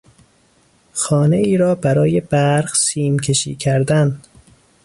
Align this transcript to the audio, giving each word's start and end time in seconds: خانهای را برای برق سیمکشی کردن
خانهای 0.93 1.57
را 1.57 1.75
برای 1.75 2.21
برق 2.21 2.75
سیمکشی 2.75 3.55
کردن 3.55 4.21